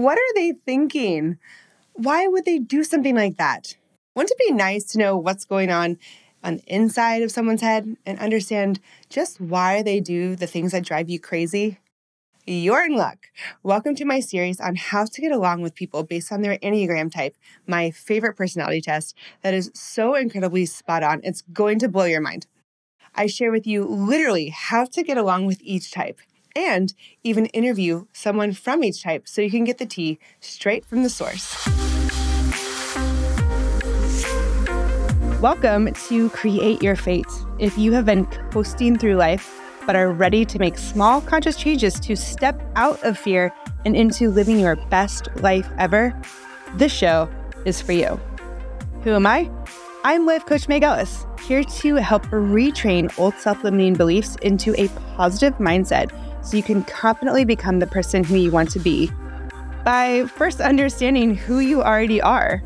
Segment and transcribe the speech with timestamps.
[0.00, 1.36] What are they thinking?
[1.92, 3.76] Why would they do something like that?
[4.14, 5.98] Wouldn't it be nice to know what's going on
[6.42, 10.86] on the inside of someone's head and understand just why they do the things that
[10.86, 11.80] drive you crazy?
[12.46, 13.26] You're in luck.
[13.62, 17.12] Welcome to my series on how to get along with people based on their Enneagram
[17.12, 17.36] type,
[17.66, 21.20] my favorite personality test that is so incredibly spot on.
[21.24, 22.46] It's going to blow your mind.
[23.14, 26.20] I share with you literally how to get along with each type
[26.66, 26.92] and
[27.24, 31.08] even interview someone from each type so you can get the tea straight from the
[31.08, 31.66] source.
[35.40, 37.24] Welcome to Create Your Fate.
[37.58, 41.98] If you have been coasting through life but are ready to make small conscious changes
[42.00, 43.54] to step out of fear
[43.86, 46.14] and into living your best life ever,
[46.74, 47.26] this show
[47.64, 48.20] is for you.
[49.02, 49.50] Who am I?
[50.04, 54.88] I'm life coach Meg Ellis, here to help retrain old self limiting beliefs into a
[55.16, 56.10] positive mindset
[56.42, 59.10] so you can confidently become the person who you want to be
[59.84, 62.62] by first understanding who you already are.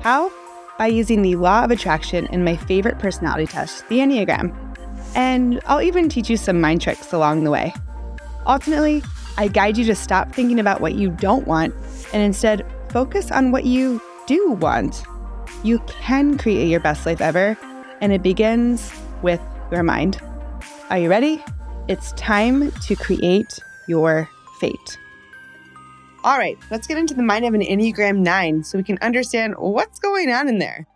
[0.00, 0.30] How?
[0.78, 4.56] by using the law of attraction and my favorite personality test, the Enneagram.
[5.14, 7.74] And I'll even teach you some mind tricks along the way.
[8.46, 9.02] Ultimately,
[9.36, 11.74] I guide you to stop thinking about what you don't want
[12.12, 15.02] and instead focus on what you do want.
[15.64, 17.58] You can create your best life ever,
[18.00, 19.40] and it begins with
[19.72, 20.20] your mind.
[20.90, 21.42] Are you ready?
[21.88, 24.28] It's time to create your
[24.60, 24.98] fate.
[26.22, 29.54] All right, let's get into the mind of an Enneagram 9 so we can understand
[29.56, 30.86] what's going on in there.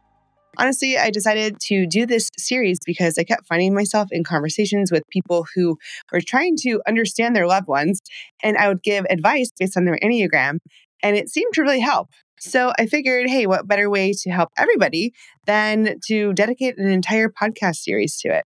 [0.58, 5.08] Honestly, I decided to do this series because I kept finding myself in conversations with
[5.08, 5.78] people who
[6.12, 8.02] were trying to understand their loved ones,
[8.42, 10.58] and I would give advice based on their Enneagram,
[11.02, 12.10] and it seemed to really help.
[12.38, 15.14] So I figured, hey, what better way to help everybody
[15.46, 18.44] than to dedicate an entire podcast series to it?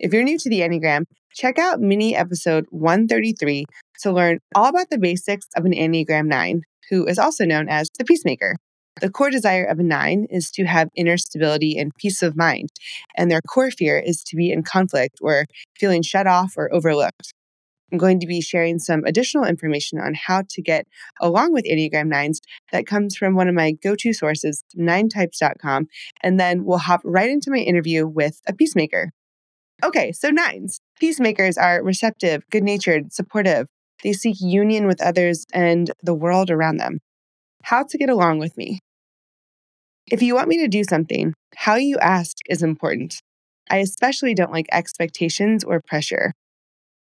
[0.00, 3.64] If you're new to the Enneagram, check out mini episode 133
[4.02, 7.88] to learn all about the basics of an Enneagram 9, who is also known as
[7.98, 8.56] the peacemaker.
[9.00, 12.68] The core desire of a nine is to have inner stability and peace of mind,
[13.16, 15.46] and their core fear is to be in conflict or
[15.78, 17.32] feeling shut off or overlooked.
[17.90, 20.86] I'm going to be sharing some additional information on how to get
[21.20, 22.38] along with Enneagram 9s
[22.70, 25.88] that comes from one of my go to sources, ninetypes.com,
[26.22, 29.10] and then we'll hop right into my interview with a peacemaker.
[29.82, 30.80] Okay, so nines.
[31.00, 33.66] Peacemakers are receptive, good natured, supportive.
[34.02, 37.00] They seek union with others and the world around them.
[37.64, 38.78] How to get along with me.
[40.06, 43.20] If you want me to do something, how you ask is important.
[43.70, 46.32] I especially don't like expectations or pressure.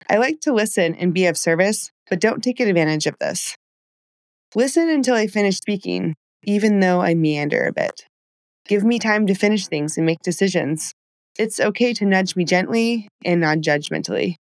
[0.09, 3.55] I like to listen and be of service, but don't take advantage of this.
[4.53, 8.05] Listen until I finish speaking, even though I meander a bit.
[8.67, 10.93] Give me time to finish things and make decisions.
[11.37, 14.35] It's okay to nudge me gently and non judgmentally.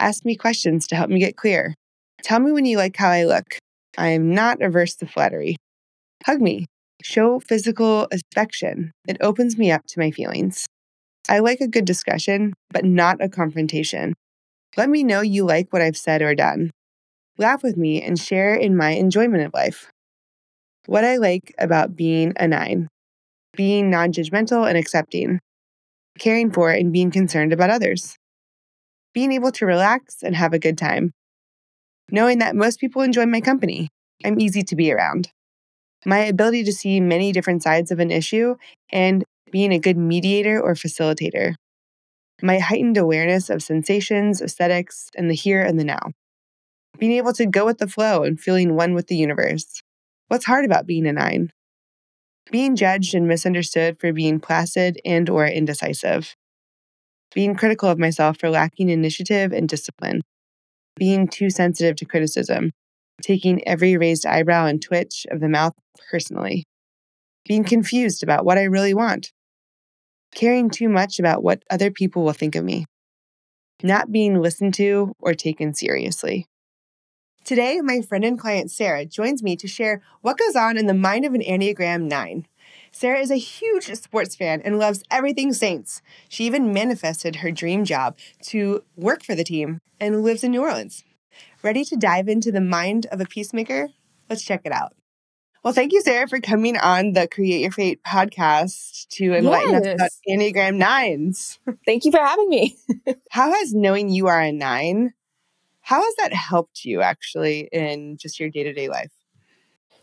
[0.00, 1.74] Ask me questions to help me get clear.
[2.22, 3.58] Tell me when you like how I look.
[3.98, 5.56] I am not averse to flattery.
[6.24, 6.66] Hug me.
[7.02, 8.92] Show physical affection.
[9.06, 10.66] It opens me up to my feelings.
[11.28, 14.14] I like a good discussion, but not a confrontation.
[14.76, 16.70] Let me know you like what I've said or done.
[17.36, 19.90] Laugh with me and share in my enjoyment of life.
[20.86, 22.88] What I like about being a nine
[23.56, 25.40] being non judgmental and accepting,
[26.18, 28.16] caring for and being concerned about others,
[29.12, 31.12] being able to relax and have a good time,
[32.10, 33.88] knowing that most people enjoy my company.
[34.24, 35.30] I'm easy to be around.
[36.04, 38.56] My ability to see many different sides of an issue
[38.90, 41.54] and being a good mediator or facilitator.
[42.42, 46.12] My heightened awareness of sensations, aesthetics, and the here and the now.
[46.98, 49.80] Being able to go with the flow and feeling one with the universe.
[50.28, 51.52] What's hard about being a nine?
[52.50, 56.36] Being judged and misunderstood for being placid and or indecisive.
[57.34, 60.22] Being critical of myself for lacking initiative and discipline.
[60.96, 62.72] Being too sensitive to criticism.
[63.20, 65.72] Taking every raised eyebrow and twitch of the mouth
[66.10, 66.64] personally.
[67.48, 69.32] Being confused about what i really want.
[70.34, 72.86] Caring too much about what other people will think of me.
[73.82, 76.46] Not being listened to or taken seriously
[77.46, 80.92] Today, my friend and client Sara joins me to share what goes on in the
[80.92, 82.44] mind of an Enneagram 9.
[82.90, 86.02] Sara is a huge sports fan and loves everything Saints.
[86.28, 90.62] She even manifested her dream job to work for the team and lives in New
[90.62, 91.04] Orleans.
[91.62, 93.90] Ready to dive into the mind of a peacemaker?
[94.28, 94.96] Let's check it out.
[95.62, 99.86] Well, thank you, Sara, for coming on the Create Your Fate podcast to enlighten yes.
[99.86, 101.60] us about Enneagram nines.
[101.86, 102.76] Thank you for having me.
[103.30, 105.12] How has knowing you are a nine
[105.86, 109.12] how has that helped you actually in just your day to day life?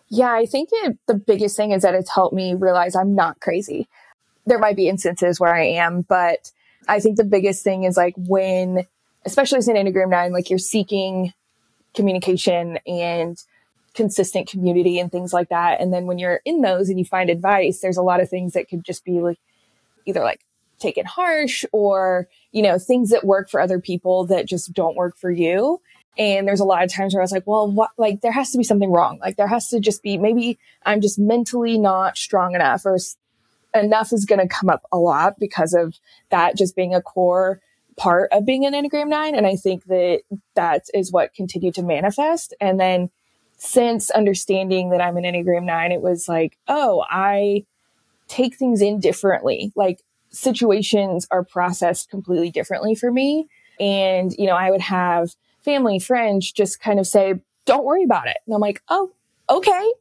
[0.07, 3.41] Yeah, I think it, the biggest thing is that it's helped me realize I'm not
[3.41, 3.89] crazy.
[4.45, 6.51] There might be instances where I am, but
[6.88, 8.85] I think the biggest thing is like when,
[9.25, 11.33] especially as an Enneagram 9, like you're seeking
[11.94, 13.38] communication and
[13.94, 15.81] consistent community and things like that.
[15.81, 18.53] And then when you're in those and you find advice, there's a lot of things
[18.53, 19.39] that could just be like
[20.06, 20.45] either like
[20.83, 25.18] taken harsh or, you know, things that work for other people that just don't work
[25.18, 25.81] for you.
[26.18, 28.51] And there's a lot of times where I was like, well, what, like there has
[28.51, 29.18] to be something wrong.
[29.19, 32.97] Like there has to just be, maybe I'm just mentally not strong enough or
[33.74, 35.95] enough is going to come up a lot because of
[36.30, 37.59] that just being a core
[37.97, 39.33] part of being an Enneagram nine.
[39.35, 40.21] And I think that
[40.56, 42.53] that is what continued to manifest.
[42.62, 43.09] And then
[43.57, 47.65] since understanding that I'm an Enneagram nine, it was like, oh, I
[48.27, 49.71] take things in differently.
[49.75, 50.01] Like
[50.33, 53.47] situations are processed completely differently for me.
[53.80, 57.35] And, you know, I would have family, friends just kind of say,
[57.65, 58.38] don't worry about it.
[58.45, 59.12] And I'm like, oh,
[59.50, 59.91] okay.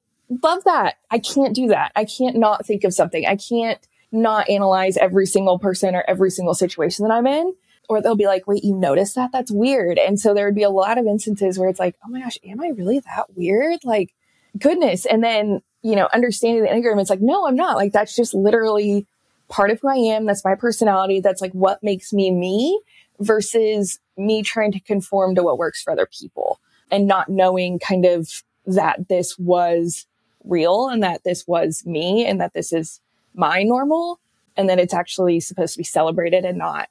[0.43, 0.97] Love that.
[1.11, 1.93] I can't do that.
[1.95, 3.27] I can't not think of something.
[3.27, 3.79] I can't
[4.11, 7.55] not analyze every single person or every single situation that I'm in.
[7.89, 9.33] Or they'll be like, wait, you noticed that?
[9.33, 9.99] That's weird.
[9.99, 12.39] And so there would be a lot of instances where it's like, oh my gosh,
[12.45, 13.81] am I really that weird?
[13.85, 14.15] Like,
[14.59, 15.05] goodness.
[15.05, 17.77] And then, you know, understanding the Enneagram, it's like, no, I'm not.
[17.77, 19.07] Like, that's just literally
[19.53, 20.25] part of who I am.
[20.25, 21.21] That's my personality.
[21.21, 22.81] That's like what makes me me
[23.21, 26.59] versus me trying to conform to what works for other people
[26.91, 30.07] and not knowing kind of that this was
[30.43, 33.01] real and that this was me and that this is
[33.35, 34.19] my normal
[34.57, 36.89] and that it's actually supposed to be celebrated and not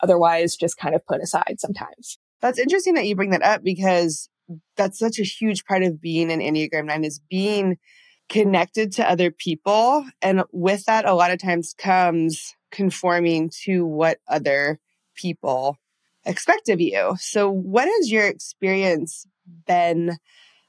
[0.00, 2.18] otherwise just kind of put aside sometimes.
[2.40, 4.28] That's interesting that you bring that up because
[4.76, 7.78] that's such a huge part of being an Enneagram 9 is being
[8.28, 10.06] connected to other people.
[10.22, 14.78] And with that, a lot of times comes conforming to what other
[15.14, 15.78] people
[16.24, 17.16] expect of you.
[17.18, 19.26] So, what has your experience
[19.66, 20.18] been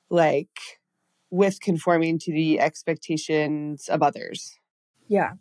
[0.09, 0.59] like
[1.29, 4.57] with conforming to the expectations of others?
[5.07, 5.33] Yeah,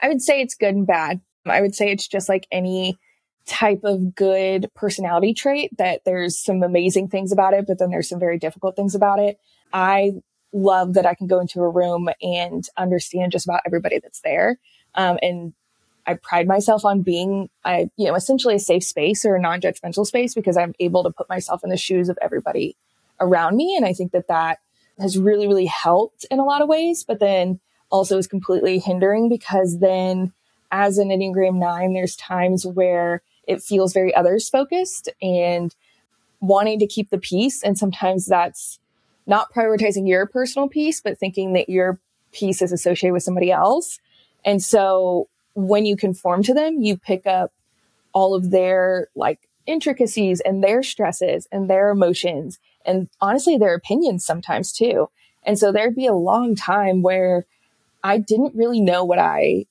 [0.00, 1.20] I would say it's good and bad.
[1.46, 2.98] I would say it's just like any
[3.46, 8.08] type of good personality trait that there's some amazing things about it, but then there's
[8.08, 9.38] some very difficult things about it.
[9.72, 10.12] I
[10.52, 14.58] love that I can go into a room and understand just about everybody that's there.
[14.94, 15.52] Um, and
[16.06, 20.06] I pride myself on being, I, you know, essentially a safe space or a non-judgmental
[20.06, 22.76] space because I'm able to put myself in the shoes of everybody
[23.20, 23.76] around me.
[23.76, 24.58] And I think that that
[24.98, 27.60] has really, really helped in a lot of ways, but then
[27.90, 30.32] also is completely hindering because then
[30.70, 35.74] as an Enneagram nine, there's times where it feels very others focused and
[36.40, 37.62] wanting to keep the peace.
[37.62, 38.80] And sometimes that's
[39.26, 42.00] not prioritizing your personal peace, but thinking that your
[42.32, 43.98] peace is associated with somebody else.
[44.44, 47.52] And so when you conform to them, you pick up
[48.12, 54.24] all of their like intricacies and their stresses and their emotions and honestly their opinions
[54.24, 55.08] sometimes too.
[55.44, 57.46] And so there'd be a long time where
[58.02, 59.66] I didn't really know what I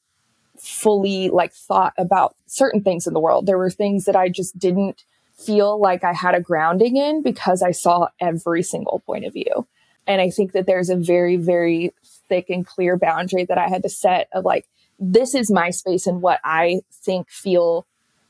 [0.57, 3.45] fully like thought about certain things in the world.
[3.45, 5.03] There were things that I just didn't
[5.45, 9.67] feel like I had a grounding in because I saw every single point of view.
[10.07, 11.93] And I think that there's a very, very
[12.27, 14.67] thick and clear boundary that I had to set of like,
[14.99, 17.85] this is my space and what I think, feel,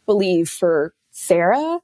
[0.06, 1.80] believe for Sara.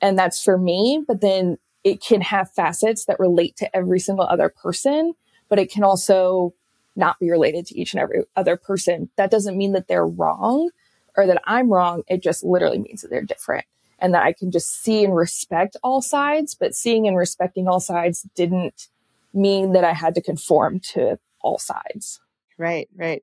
[0.00, 1.04] And that's for me.
[1.06, 5.14] But then it can have facets that relate to every single other person,
[5.48, 6.54] but it can also
[6.96, 9.10] not be related to each and every other person.
[9.16, 10.70] That doesn't mean that they're wrong
[11.16, 12.02] or that I'm wrong.
[12.08, 13.64] It just literally means that they're different
[14.00, 16.56] and that I can just see and respect all sides.
[16.58, 18.88] But seeing and respecting all sides didn't
[19.32, 22.20] mean that I had to conform to all sides.
[22.58, 23.22] Right, right.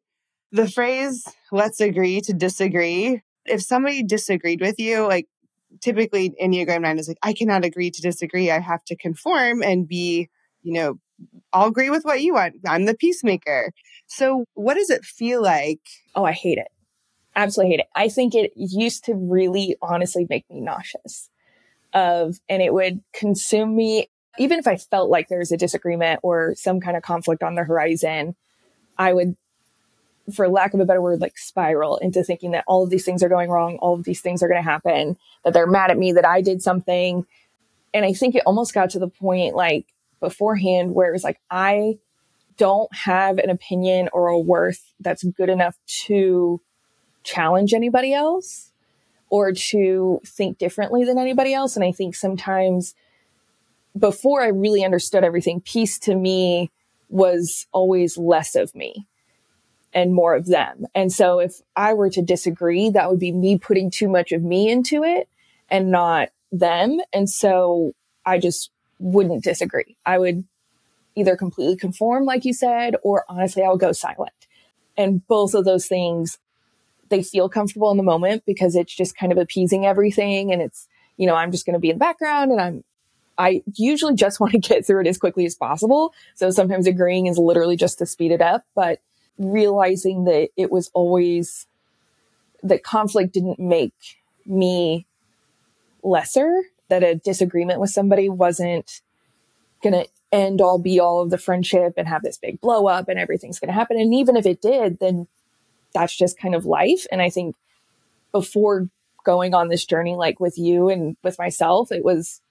[0.52, 3.22] The phrase, let's agree to disagree.
[3.46, 5.28] If somebody disagreed with you, like
[5.82, 8.50] typically Enneagram 9 is like, I cannot agree to disagree.
[8.50, 10.30] I have to conform and be,
[10.64, 11.00] you know,
[11.52, 12.56] I'll agree with what you want.
[12.68, 13.72] I'm the peacemaker.
[14.08, 15.82] So, what does it feel like?
[16.16, 16.68] Oh, I hate it.
[17.38, 17.88] Absolutely hate it.
[17.96, 21.30] I think it used to really honestly make me nauseous
[21.94, 24.10] of, and it would consume me.
[24.40, 27.56] Even if I felt like there was a disagreement or some kind of conflict on
[27.56, 28.36] the horizon,
[28.98, 29.38] I would
[30.34, 33.24] for lack of a better word, like spiral into thinking that all of these things
[33.24, 35.16] are going wrong, all of these things are going to happen,
[35.46, 37.26] that they're mad at me, that I did something.
[37.94, 39.86] And I think it almost got to the point like
[40.20, 42.00] beforehand where it was like, I
[42.58, 46.60] don't have an opinion or a worth that's good enough to
[47.28, 48.72] challenge anybody else
[49.30, 51.76] or to think differently than anybody else.
[51.76, 52.96] And I think sometimes
[53.98, 56.72] before I really understood everything, peace to me
[57.10, 59.06] was always less of me
[59.94, 60.86] and more of them.
[60.96, 64.44] And so if I were to disagree, that would be me putting too much of
[64.44, 65.28] me into it
[65.70, 67.00] and not them.
[67.12, 67.94] And so
[68.26, 69.98] I just wouldn't disagree.
[70.06, 70.46] I would
[71.16, 74.48] either completely conform, like you said, or honestly, I would go silent.
[74.96, 76.38] And both of those things,
[77.10, 80.52] they feel comfortable in the moment because it's just kind of appeasing everything.
[80.52, 80.88] And it's,
[81.18, 82.84] you know, I'm just going to be in the background and I'm
[83.38, 86.14] I usually just want to get through it as quickly as possible.
[86.36, 89.00] So sometimes agreeing is literally just to speed it up, but
[89.38, 91.68] realizing that it was always
[92.64, 95.06] that conflict didn't make me
[96.04, 99.02] lesser, that a disagreement with somebody wasn't
[99.84, 103.08] going to end all be all of the friendship and have this big blow up
[103.08, 104.00] and everything's going to happen.
[104.00, 105.28] And even if it did, then
[105.94, 107.06] that's just kind of life.
[107.12, 107.56] And I think
[108.32, 108.90] before
[109.24, 112.42] going on this journey, like with you and with myself, it was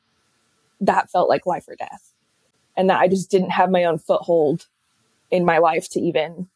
[0.80, 2.12] that felt like life or death.
[2.76, 4.66] And that I just didn't have my own foothold
[5.30, 6.48] in my life to even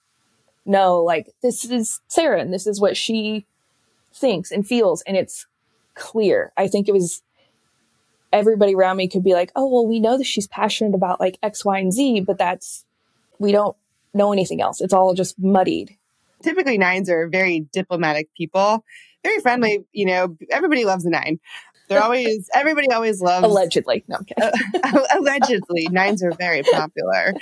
[0.67, 3.47] know, like, this is Sara and this is what she
[4.13, 5.01] thinks and feels.
[5.03, 5.47] And it's
[5.95, 6.53] clear.
[6.57, 7.23] I think it was
[8.33, 11.39] everybody around me could be like, oh, well, we know that she's passionate about like
[11.43, 12.85] X, Y, and Z, but that's,
[13.39, 13.77] we don't
[14.13, 14.81] know anything else.
[14.81, 15.97] It's all just muddied.
[16.43, 18.85] Typically, nines are very diplomatic people,
[19.23, 19.85] very friendly.
[19.93, 21.39] You know, everybody loves a nine.
[21.89, 24.05] They're always everybody always loves allegedly.
[24.07, 24.19] No,
[25.17, 27.35] allegedly, nines are very popular,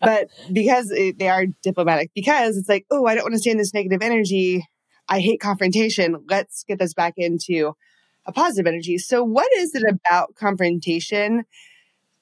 [0.00, 3.56] but because they are diplomatic, because it's like, oh, I don't want to stay in
[3.56, 4.66] this negative energy.
[5.08, 6.16] I hate confrontation.
[6.28, 7.74] Let's get this back into
[8.26, 8.98] a positive energy.
[8.98, 11.44] So, what is it about confrontation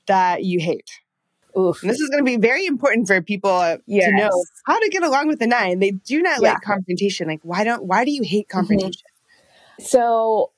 [0.06, 0.90] that you hate?
[1.58, 1.82] Oof.
[1.82, 4.04] And this is going to be very important for people uh, yes.
[4.04, 5.78] to know how to get along with the nine.
[5.78, 6.52] They do not yeah.
[6.52, 7.28] like confrontation.
[7.28, 7.84] Like, why don't?
[7.84, 8.58] Why do you hate mm-hmm.
[8.58, 9.02] confrontation?
[9.80, 9.84] Mm-hmm.
[9.84, 10.50] So,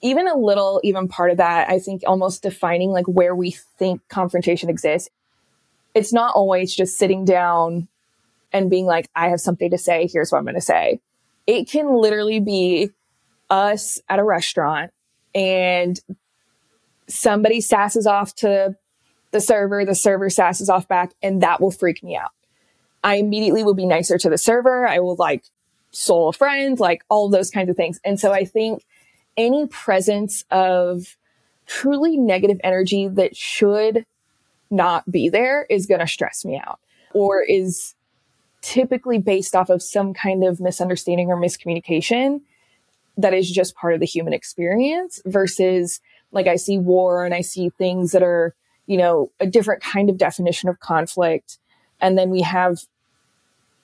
[0.00, 4.00] even a little, even part of that, I think almost defining like where we think
[4.08, 5.08] confrontation exists.
[5.94, 7.86] It's not always just sitting down
[8.52, 10.08] and being like, I have something to say.
[10.12, 11.00] Here's what I'm going to say.
[11.46, 12.90] It can literally be
[13.50, 14.90] us at a restaurant
[15.34, 16.00] and
[17.08, 18.76] somebody sasses off to
[19.32, 22.30] the server, the server sasses off back, and that will freak me out.
[23.02, 24.86] I immediately will be nicer to the server.
[24.86, 25.44] I will like
[25.90, 28.00] soul a friend, like all those kinds of things.
[28.04, 28.84] And so I think
[29.36, 31.16] any presence of
[31.66, 34.06] truly negative energy that should
[34.70, 36.80] not be there is going to stress me out
[37.12, 37.94] or is
[38.62, 42.40] typically based off of some kind of misunderstanding or miscommunication
[43.16, 47.42] that is just part of the human experience versus like I see war and I
[47.42, 48.54] see things that are,
[48.86, 51.58] you know, a different kind of definition of conflict.
[52.00, 52.80] And then we have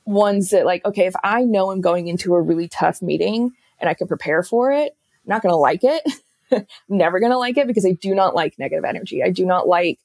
[0.05, 3.89] ones that like, okay, if I know I'm going into a really tough meeting and
[3.89, 6.03] I can prepare for it, I'm not going to like it.
[6.51, 9.23] I'm never going to like it because I do not like negative energy.
[9.23, 9.99] I do not like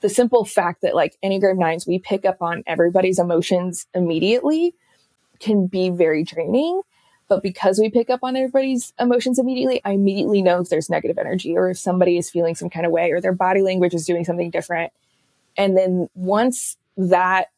[0.00, 4.74] the simple fact that like Enneagram nines, we pick up on everybody's emotions immediately
[5.38, 6.82] can be very draining.
[7.28, 11.18] But because we pick up on everybody's emotions immediately, I immediately know if there's negative
[11.18, 14.04] energy or if somebody is feeling some kind of way or their body language is
[14.04, 14.92] doing something different.
[15.56, 17.48] And then once that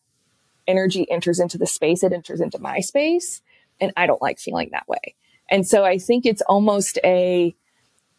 [0.66, 3.42] energy enters into the space, it enters into my space.
[3.80, 5.14] And I don't like feeling that way.
[5.50, 7.54] And so I think it's almost a,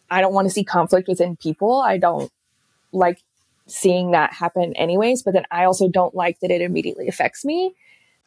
[0.09, 1.79] I don't want to see conflict within people.
[1.79, 2.31] I don't
[2.91, 3.21] like
[3.67, 7.73] seeing that happen anyways, but then I also don't like that it immediately affects me.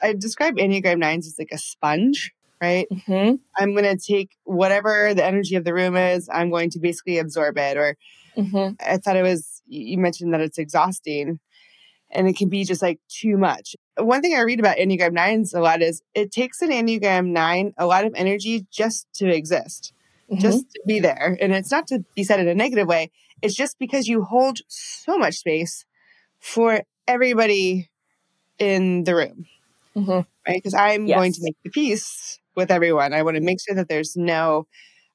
[0.02, 2.86] I describe Enneagram nines as like a sponge, right?
[2.92, 3.36] Mm-hmm.
[3.56, 7.18] I'm going to take whatever the energy of the room is, I'm going to basically
[7.18, 7.76] absorb it.
[7.76, 7.96] Or
[8.36, 8.74] mm-hmm.
[8.80, 11.38] I thought it was, you mentioned that it's exhausting
[12.10, 13.76] and it can be just like too much.
[13.98, 17.74] One thing I read about Enneagram nines a lot is it takes an Enneagram nine
[17.76, 19.92] a lot of energy just to exist,
[20.30, 20.40] mm-hmm.
[20.40, 21.36] just to be there.
[21.40, 23.10] And it's not to be said in a negative way.
[23.42, 25.84] It's just because you hold so much space
[26.40, 27.90] for everybody
[28.58, 29.46] in the room.
[29.96, 30.10] Mm-hmm.
[30.10, 30.56] Right.
[30.56, 31.16] Because I'm yes.
[31.16, 33.14] going to make the peace with everyone.
[33.14, 34.66] I want to make sure that there's no,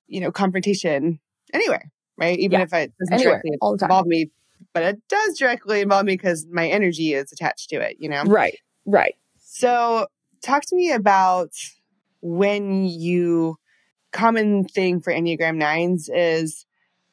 [0.07, 1.19] you know, confrontation
[1.53, 1.91] anywhere.
[2.17, 2.39] Right.
[2.39, 2.63] Even yeah.
[2.63, 4.31] if it doesn't anywhere, directly involve me
[4.73, 8.23] but it does directly involve me because my energy is attached to it, you know?
[8.23, 9.15] Right, right.
[9.39, 10.07] So,
[10.41, 11.51] talk to me about
[12.21, 13.57] when you,
[14.12, 16.65] common thing for Enneagram nines is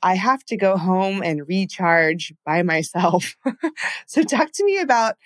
[0.03, 3.37] I have to go home and recharge by myself.
[4.07, 5.17] so, talk to me about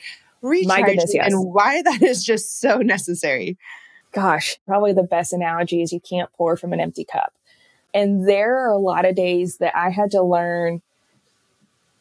[0.42, 1.32] recharging goodness, yes.
[1.32, 3.56] and why that is just so necessary.
[4.14, 7.35] Gosh, probably the best analogy is you can't pour from an empty cup.
[7.92, 10.83] And there are a lot of days that I had to learn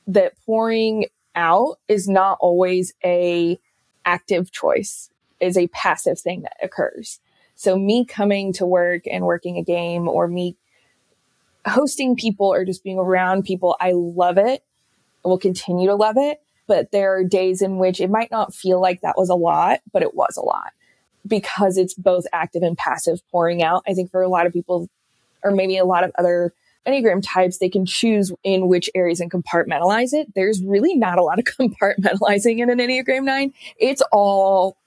[0.07, 3.59] that pouring out is not always a
[4.05, 7.19] active choice is a passive thing that occurs.
[7.55, 10.55] So me coming to work and working a game or me
[11.65, 14.63] hosting people or just being around people i love it.
[15.25, 16.41] I will continue to love it.
[16.67, 19.79] But there are days in which it might not feel like that was a lot
[19.91, 20.73] but it was a lot
[21.25, 24.87] because it's both active and passive pouring out i think for a lot of people
[25.43, 26.53] or maybe a lot of other
[26.85, 30.33] Enneagram types, they can choose in which areas and compartmentalize it.
[30.35, 33.53] There's really not a lot of compartmentalizing in an Enneagram 9.
[33.77, 34.77] It's all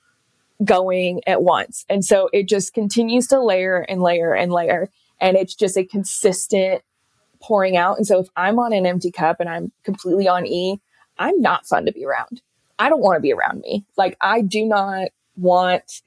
[0.64, 1.85] going at once.
[1.88, 4.90] And so it just continues to layer and layer and layer.
[5.21, 6.83] And it's just a consistent
[7.40, 7.97] pouring out.
[7.97, 10.81] And so if I'm on an empty cup and I'm completely on E,
[11.19, 12.43] I'm not fun to be around.
[12.78, 13.85] I don't want to be around me.
[13.97, 16.02] Like I do not want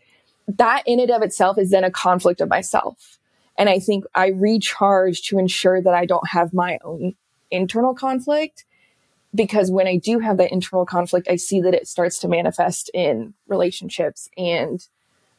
[0.58, 3.20] that in and of itself is then a conflict of myself.
[3.58, 7.16] And I think I recharge to ensure that I don't have my own
[7.52, 8.66] internal conflict
[9.36, 12.90] because when I do have that internal conflict, I see that it starts to manifest
[12.94, 14.86] in relationships and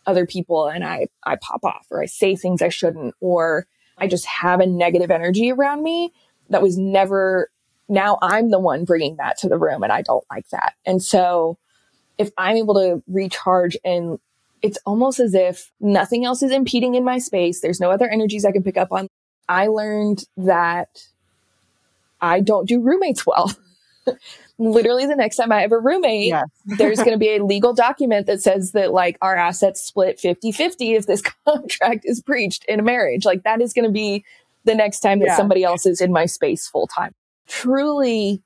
[0.06, 3.66] other people and I, I pop off or I say things I shouldn't or
[3.98, 6.12] I just have a negative energy around me
[6.48, 7.50] that was never,
[7.88, 10.74] now I'm the one bringing that to the room and I don't like that.
[10.86, 11.58] And so
[12.16, 14.18] if I'm able to recharge and
[14.62, 18.44] it's almost as if nothing else is impeding in my space, there's no other energies
[18.44, 19.08] I can pick up on.
[19.48, 21.04] I learned that
[22.20, 23.52] I don't do roommates well.
[24.58, 26.44] Literally, the next time I have a roommate, yes.
[26.78, 30.52] there's going to be a legal document that says that like our assets split 50
[30.52, 33.24] 50 if this contract is breached in a marriage.
[33.24, 34.24] Like that is going to be
[34.64, 35.36] the next time that yeah.
[35.36, 37.14] somebody else is in my space full time.
[37.48, 38.42] Truly,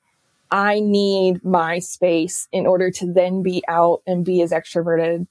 [0.50, 5.26] I need my space in order to then be out and be as extroverted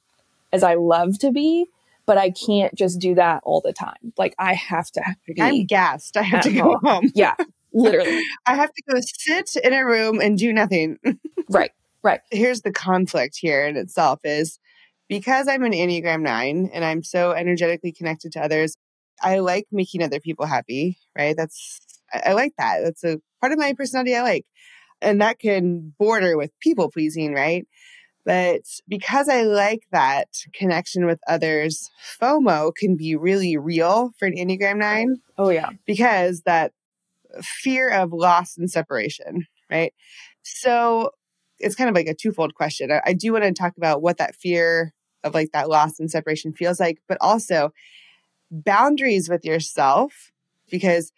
[0.54, 1.68] as I love to be
[2.06, 4.14] but I can't just do that all the time.
[4.18, 6.18] Like I have to be I'm gassed.
[6.18, 6.80] I have to go home.
[6.84, 7.12] home.
[7.16, 7.36] Yeah.
[7.74, 8.22] Literally.
[8.46, 10.98] I have to go sit in a room and do nothing.
[11.50, 11.72] right.
[12.04, 12.22] Right.
[12.32, 14.60] Here's the conflict here in itself is
[15.08, 18.76] because I'm an Enneagram 9 and I'm so energetically connected to others,
[19.22, 21.36] I like making other people happy, right?
[21.36, 21.80] That's
[22.14, 22.82] I, I like that.
[22.84, 24.46] That's a part of my personality I like.
[25.02, 27.66] And that can border with people pleasing, right?
[28.26, 31.90] But because I like that connection with others,
[32.22, 35.18] FOMO can be really real for an Enneagram 9.
[35.38, 35.72] Oh, yeah.
[35.86, 36.72] Because that
[37.42, 39.94] fear of loss and separation, right?
[40.44, 41.12] So
[41.60, 42.92] it's kind of like a twofold question.
[42.92, 46.10] I, I do want to talk about what that fear of like that loss and
[46.10, 47.72] separation feels like, but also
[48.52, 50.32] boundaries with yourself
[50.70, 51.12] because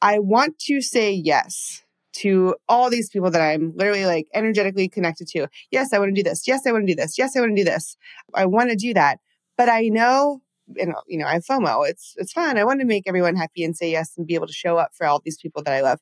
[0.00, 1.81] I want to say yes
[2.14, 5.48] to all these people that I'm literally like energetically connected to.
[5.70, 6.46] Yes, I want to do this.
[6.46, 7.18] Yes, I want to do this.
[7.18, 7.96] Yes, I want to do this.
[8.34, 9.18] I want to do that.
[9.56, 10.42] But I know
[10.78, 11.88] and you know, I have FOMO.
[11.88, 12.58] It's it's fun.
[12.58, 14.94] I want to make everyone happy and say yes and be able to show up
[14.94, 16.00] for all these people that I love.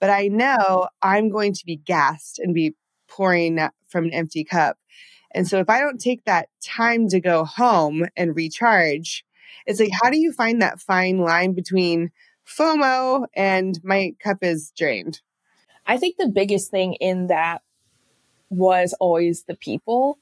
[0.00, 2.74] But I know I'm going to be gassed and be
[3.08, 4.76] pouring from an empty cup.
[5.34, 9.24] And so if I don't take that time to go home and recharge,
[9.66, 12.10] it's like how do you find that fine line between
[12.46, 15.20] FOMO and my cup is drained?
[15.86, 17.62] I think the biggest thing in that
[18.50, 20.18] was always the people.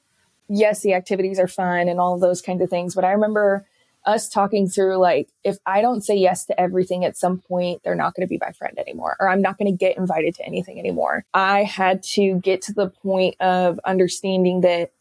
[0.47, 3.65] Yes, the activities are fun and all of those kinds of things, but I remember
[4.05, 7.95] us talking through like if I don't say yes to everything at some point, they're
[7.95, 10.45] not going to be my friend anymore, or I'm not going to get invited to
[10.45, 11.23] anything anymore.
[11.33, 14.91] I had to get to the point of understanding that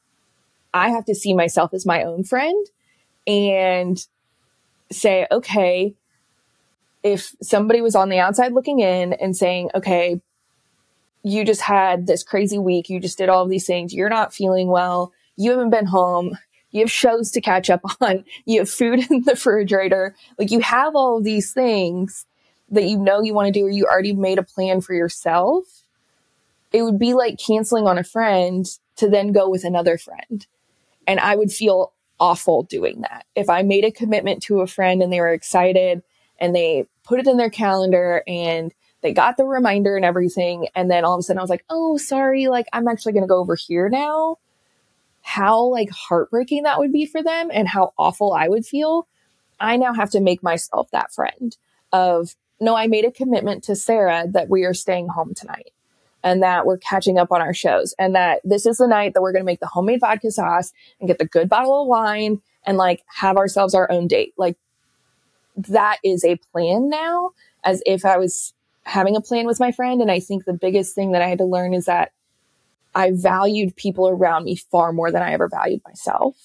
[0.74, 2.66] I have to see myself as my own friend
[3.26, 4.06] and
[4.92, 5.94] say, okay,
[7.02, 10.20] if somebody was on the outside looking in and saying, okay,
[11.22, 14.34] you just had this crazy week, you just did all of these things, you're not
[14.34, 16.36] feeling well, you haven't been home,
[16.70, 20.14] you have shows to catch up on, you have food in the refrigerator.
[20.38, 22.26] Like you have all of these things
[22.70, 25.64] that you know you want to do or you already made a plan for yourself.
[26.72, 28.64] It would be like canceling on a friend
[28.96, 30.46] to then go with another friend.
[31.06, 33.26] And I would feel awful doing that.
[33.34, 36.02] If I made a commitment to a friend and they were excited
[36.38, 40.68] and they put it in their calendar and they got the reminder and everything.
[40.74, 43.24] And then all of a sudden I was like, oh, sorry, like I'm actually going
[43.24, 44.36] to go over here now
[45.22, 49.06] how like heartbreaking that would be for them and how awful I would feel,
[49.58, 51.56] I now have to make myself that friend
[51.92, 55.72] of no, I made a commitment to Sara that we are staying home tonight
[56.22, 59.22] and that we're catching up on our shows and that this is the night that
[59.22, 62.42] we're going to make the homemade vodka sauce and get the good bottle of wine
[62.66, 64.34] and like have ourselves our own date.
[64.36, 64.58] Like
[65.56, 67.30] that is a plan now
[67.64, 68.52] as if I was
[68.84, 70.00] having a plan with my friend.
[70.00, 72.12] And I think the biggest thing that I had to learn is that
[72.94, 76.36] I valued people around me far more than I ever valued myself.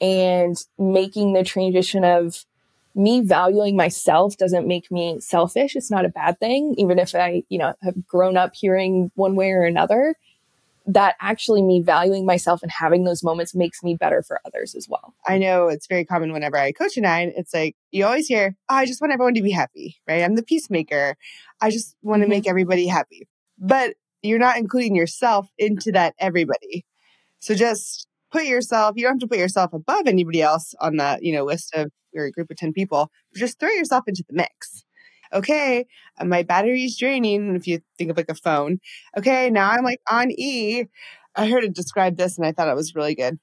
[0.00, 2.44] And making the transition of
[2.94, 5.76] me valuing myself doesn't make me selfish.
[5.76, 9.34] It's not a bad thing, even if I, you know, have grown up hearing one
[9.34, 10.16] way or another.
[10.86, 14.88] That actually me valuing myself and having those moments makes me better for others as
[14.88, 15.14] well.
[15.26, 18.56] I know it's very common whenever I coach a nine, it's like you always hear,
[18.68, 20.22] oh, I just want everyone to be happy, right?
[20.22, 21.16] I'm the peacemaker.
[21.60, 22.30] I just want to mm-hmm.
[22.30, 23.28] make everybody happy.
[23.58, 26.84] But you're not including yourself into that everybody.
[27.40, 31.18] So just put yourself, you don't have to put yourself above anybody else on the,
[31.20, 33.10] you know, list of your group of 10 people.
[33.34, 34.84] Just throw yourself into the mix.
[35.32, 35.86] Okay,
[36.18, 37.56] uh, my battery's draining.
[37.56, 38.78] If you think of like a phone.
[39.16, 40.86] Okay, now I'm like on E.
[41.34, 43.38] I heard it describe this and I thought it was really good.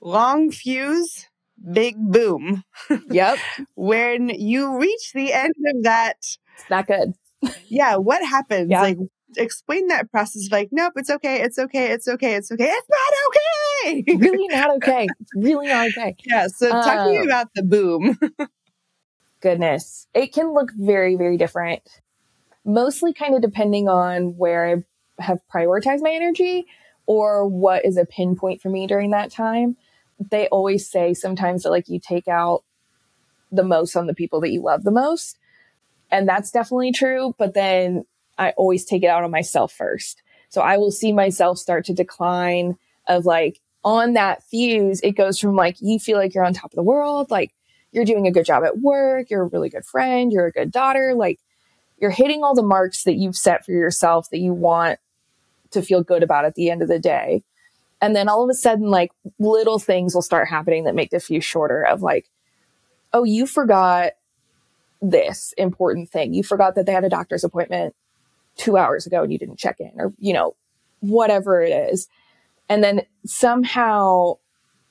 [0.00, 1.28] Long fuse,
[1.72, 2.64] big boom.
[3.10, 3.38] Yep.
[3.74, 6.16] when you reach the end of that,
[6.56, 7.14] it's not good
[7.68, 8.70] yeah, what happens?
[8.70, 8.82] Yeah.
[8.82, 8.98] Like
[9.36, 13.12] explain that process like, nope, it's okay, it's okay, it's okay, it's okay, it's not
[13.28, 14.04] okay.
[14.16, 15.06] really not okay.
[15.20, 16.14] It's really not okay.
[16.26, 16.46] Yeah.
[16.48, 18.18] So talking um, about the boom.
[19.44, 20.08] goodness.
[20.14, 22.00] It can look very, very different.
[22.64, 24.66] Mostly kind of depending on where
[25.18, 26.66] I have prioritized my energy
[27.04, 29.76] or what is a pinpoint for me during that time.
[30.30, 32.64] They always say sometimes that like you take out
[33.52, 35.38] the most on the people that you love the most.
[36.10, 37.34] And that's definitely true.
[37.38, 38.06] But then
[38.38, 40.22] I always take it out on myself first.
[40.48, 45.38] So I will see myself start to decline of like on that fuse, it goes
[45.38, 47.52] from like, you feel like you're on top of the world, like
[47.94, 50.70] you're doing a good job at work, you're a really good friend, you're a good
[50.70, 51.38] daughter, like
[51.98, 54.98] you're hitting all the marks that you've set for yourself that you want
[55.70, 57.42] to feel good about at the end of the day.
[58.00, 61.20] And then all of a sudden, like little things will start happening that make the
[61.20, 62.28] fuse shorter of like,
[63.12, 64.12] oh, you forgot
[65.00, 66.34] this important thing.
[66.34, 67.94] You forgot that they had a doctor's appointment
[68.56, 70.54] two hours ago and you didn't check in or, you know,
[71.00, 72.08] whatever it is.
[72.68, 74.38] And then somehow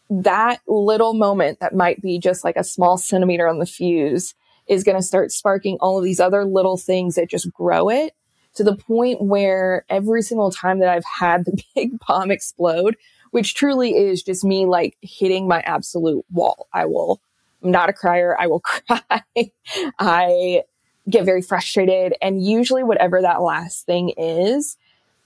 [0.09, 4.35] that little moment that might be just like a small centimeter on the fuse
[4.67, 8.13] is going to start sparking all of these other little things that just grow it
[8.55, 12.95] to the point where every single time that I've had the big bomb explode,
[13.31, 17.19] which truly is just me like hitting my absolute wall, I will,
[17.63, 18.37] I'm not a crier.
[18.39, 19.23] I will cry.
[19.99, 20.63] I
[21.09, 22.13] get very frustrated.
[22.21, 24.77] And usually, whatever that last thing is,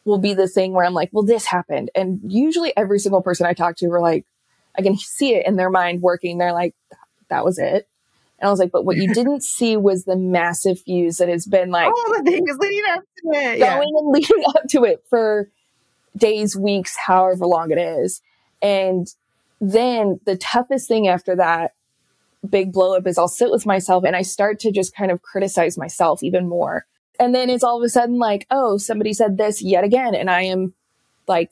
[0.06, 1.92] will be the thing where I'm like, well, this happened.
[1.96, 4.26] And usually, every single person I talk to, were like,
[4.78, 6.38] I can see it in their mind working.
[6.38, 6.76] They're like,
[7.30, 7.88] that was it.
[8.40, 11.46] And I was like, but what you didn't see was the massive fuse that has
[11.46, 13.80] been like all the things leading up to it, going yeah.
[13.80, 15.50] and leading up to it for
[16.16, 18.22] days, weeks, however long it is.
[18.62, 19.08] And
[19.60, 21.74] then the toughest thing after that
[22.48, 25.22] big blow up is I'll sit with myself and I start to just kind of
[25.22, 26.86] criticize myself even more.
[27.20, 30.14] And then it's all of a sudden like, oh, somebody said this yet again.
[30.14, 30.74] And I am
[31.28, 31.52] like,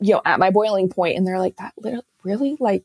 [0.00, 1.74] you know, at my boiling point and they're like, that
[2.24, 2.84] really like,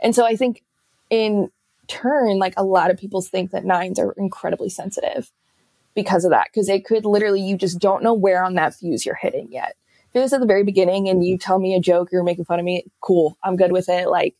[0.00, 0.62] and so I think
[1.10, 1.50] in
[1.88, 5.32] turn, like a lot of people think that nines are incredibly sensitive
[5.94, 6.52] because of that.
[6.54, 9.74] Cause it could literally, you just don't know where on that fuse you're hitting yet.
[10.10, 12.44] If it was at the very beginning and you tell me a joke, you're making
[12.44, 13.36] fun of me, cool.
[13.42, 14.08] I'm good with it.
[14.08, 14.36] Like,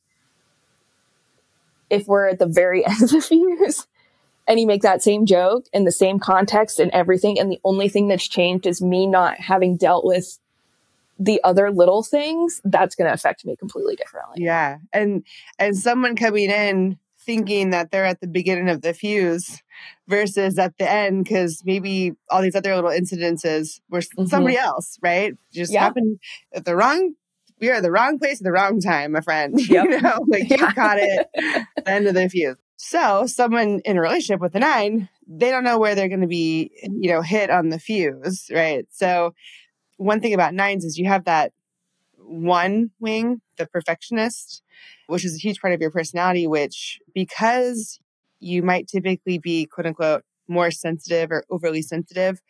[1.90, 3.86] if we're at the very end of the fuse
[4.46, 7.88] and you make that same joke in the same context and everything, and the only
[7.88, 10.38] thing that's changed is me not having dealt with
[11.18, 14.44] the other little things, that's going to affect me completely differently.
[14.44, 14.78] Yeah.
[14.92, 15.24] And,
[15.58, 19.62] and someone coming in thinking that they're at the beginning of the fuse
[20.06, 24.26] versus at the end because maybe all these other little incidences were mm-hmm.
[24.26, 25.34] somebody else, right?
[25.52, 25.80] Just yeah.
[25.80, 26.20] happened
[26.54, 27.14] at the wrong
[27.60, 29.58] we are at the wrong place at the wrong time, my friend.
[29.68, 29.84] Yep.
[29.84, 30.56] you know, like yeah.
[30.56, 31.28] you caught it
[31.76, 32.56] the end of the fuse.
[32.76, 36.28] So someone in a relationship with a nine, they don't know where they're going to
[36.28, 38.86] be, you know, hit on the fuse, right?
[38.90, 39.34] So
[39.98, 41.52] one thing about nines is you have that
[42.16, 44.62] one wing, the perfectionist,
[45.06, 48.00] which is a huge part of your personality, which because
[48.40, 52.40] you might typically be quote unquote more sensitive or overly sensitive,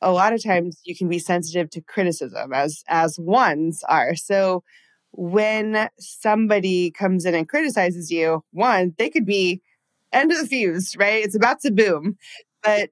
[0.00, 4.14] a lot of times you can be sensitive to criticism as as ones are.
[4.14, 4.62] So
[5.12, 9.62] when somebody comes in and criticizes you, one, they could be
[10.12, 11.24] end of the fuse, right?
[11.24, 12.16] It's about to boom.
[12.62, 12.90] But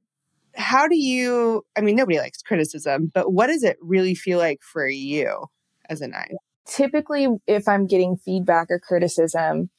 [0.56, 4.60] how do you I mean nobody likes criticism, but what does it really feel like
[4.62, 5.46] for you
[5.88, 6.36] as a nine?
[6.66, 9.70] Typically if I'm getting feedback or criticism,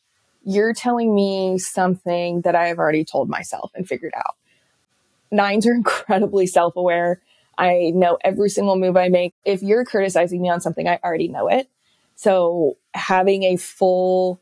[0.44, 4.36] you're telling me something that I have already told myself and figured out
[5.32, 7.22] nines are incredibly self aware.
[7.58, 9.34] I know every single move I make.
[9.44, 11.70] If you're criticizing me on something, I already know it.
[12.16, 14.42] So having a full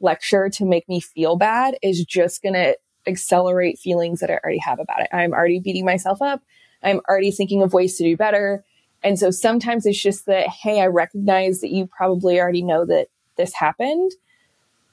[0.00, 4.58] lecture to make me feel bad is just going to accelerate feelings that I already
[4.58, 5.08] have about it.
[5.12, 6.42] I'm already beating myself up.
[6.82, 8.64] I'm already thinking of ways to do better.
[9.02, 13.08] And so sometimes it's just that, hey, I recognize that you probably already know that
[13.36, 14.12] this happened.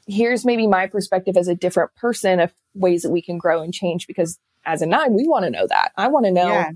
[0.07, 3.73] Here's maybe my perspective as a different person of ways that we can grow and
[3.73, 5.91] change because as a nine, we want to know that.
[5.97, 6.71] I want to know yeah.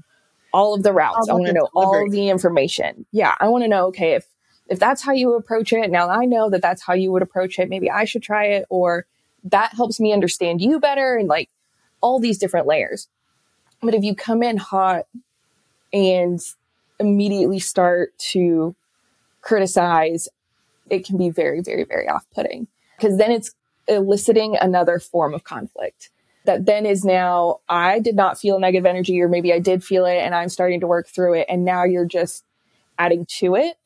[0.53, 1.29] all of the routes.
[1.29, 3.05] I want to know all the information.
[3.11, 3.35] Yeah.
[3.39, 4.25] I want to know, okay, if,
[4.67, 7.59] if that's how you approach it, now I know that that's how you would approach
[7.59, 7.69] it.
[7.69, 9.05] Maybe I should try it or
[9.43, 11.49] that helps me understand you better and like
[12.01, 13.07] all these different layers.
[13.81, 15.05] But if you come in hot
[15.91, 16.39] and
[16.99, 18.75] immediately start to
[19.41, 20.29] criticize,
[20.89, 23.51] it can be very, very, very off putting because then it's
[23.87, 26.11] eliciting another form of conflict
[26.45, 30.05] that then is now I did not feel negative energy, or maybe I did feel
[30.05, 31.45] it and I'm starting to work through it.
[31.49, 32.43] And now you're just
[32.97, 33.77] adding to it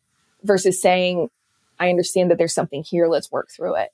[0.43, 1.29] versus saying,
[1.79, 3.07] I understand that there's something here.
[3.07, 3.89] Let's work through it.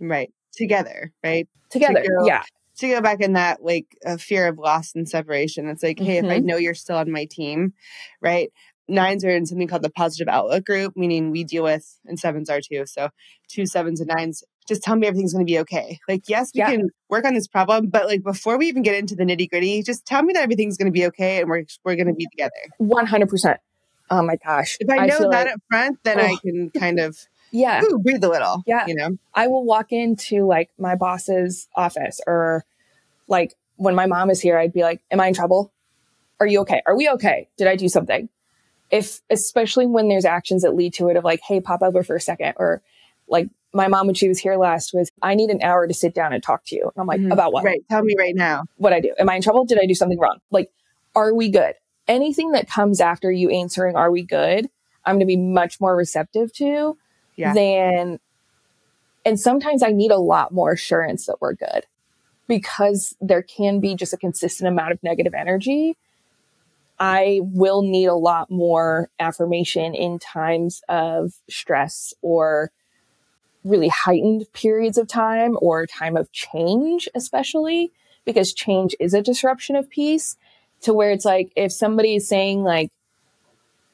[0.00, 0.32] Right.
[0.54, 1.48] Together, right?
[1.70, 2.02] Together.
[2.02, 2.42] To yeah.
[2.78, 5.68] to go back in that like a fear of loss and separation.
[5.68, 6.26] It's like, hey, mm-hmm.
[6.26, 6.46] if I mm-hmm.
[6.46, 7.74] know you're still on my team,
[8.20, 8.52] right?
[8.88, 12.50] Nines are in something called the positive outlook group, meaning we deal with, and sevens
[12.50, 12.86] are too.
[12.86, 13.10] So
[13.48, 16.00] two sevens and nines, just tell me everything's going to be okay.
[16.08, 16.70] Like, yes, we yeah.
[16.70, 19.84] can work on this problem, but like before we even get into the nitty gritty,
[19.84, 22.26] just tell me that everything's going to be okay and we're, we're going to be
[22.32, 22.52] together.
[22.80, 23.56] 100%.
[24.10, 24.76] Oh my gosh.
[24.80, 26.24] If I, I know that like, up front, then oh.
[26.24, 27.16] I can kind of
[27.52, 28.62] yeah ooh, breathe a little.
[28.66, 28.86] Yeah.
[28.86, 32.64] You know, I will walk into like my boss's office or
[33.28, 35.72] like when my mom is here, I'd be like, Am I in trouble?
[36.38, 36.82] Are you okay?
[36.86, 37.48] Are we okay?
[37.56, 38.28] Did I do something?
[38.90, 42.16] If, especially when there's actions that lead to it of like, Hey, pop over for
[42.16, 42.82] a second or
[43.28, 46.12] like my mom when she was here last was i need an hour to sit
[46.12, 47.32] down and talk to you and i'm like mm-hmm.
[47.32, 49.78] about what right tell me right now what i do am i in trouble did
[49.78, 50.70] i do something wrong like
[51.14, 51.74] are we good
[52.08, 54.68] anything that comes after you answering are we good
[55.04, 56.96] i'm going to be much more receptive to
[57.36, 57.54] yeah.
[57.54, 58.18] than
[59.24, 61.86] and sometimes i need a lot more assurance that we're good
[62.48, 65.96] because there can be just a consistent amount of negative energy
[66.98, 72.70] i will need a lot more affirmation in times of stress or
[73.62, 77.92] really heightened periods of time or time of change especially
[78.24, 80.36] because change is a disruption of peace
[80.80, 82.90] to where it's like if somebody is saying like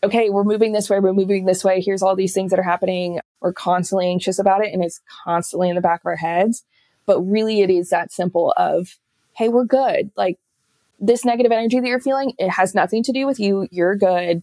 [0.03, 2.65] okay we're moving this way we're moving this way here's all these things that are
[2.65, 3.21] happening.
[3.41, 6.65] We're constantly anxious about it and it's constantly in the back of our heads.
[7.07, 8.99] But really it is that simple of
[9.35, 10.11] hey we're good.
[10.17, 10.39] Like
[10.99, 13.69] this negative energy that you're feeling it has nothing to do with you.
[13.71, 14.43] You're good.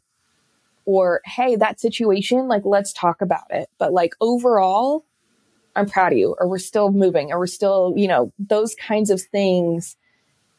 [0.85, 3.69] Or hey that situation like let's talk about it.
[3.77, 5.05] But like overall
[5.75, 9.09] i'm proud of you or we're still moving or we're still you know those kinds
[9.09, 9.97] of things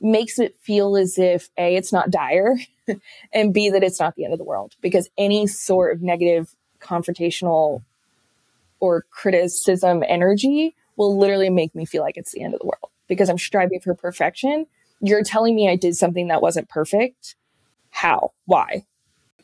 [0.04, 2.56] makes it feel as if A, it's not dire,
[3.32, 4.74] and B, that it's not the end of the world.
[4.80, 7.82] Because any sort of negative, confrontational,
[8.80, 12.90] or criticism energy will literally make me feel like it's the end of the world
[13.08, 14.66] because I'm striving for perfection.
[15.00, 17.34] You're telling me I did something that wasn't perfect.
[17.90, 18.32] How?
[18.44, 18.84] Why?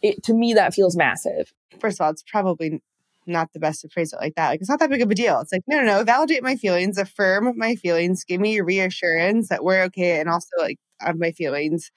[0.02, 1.52] It, to me, that feels massive.
[1.78, 2.82] First of all, it's probably
[3.26, 4.48] not the best to phrase it like that.
[4.48, 5.40] Like, it's not that big of a deal.
[5.40, 9.64] It's like, no, no, no, validate my feelings, affirm my feelings, give me reassurance that
[9.64, 10.20] we're okay.
[10.20, 11.90] And also, like, of my feelings.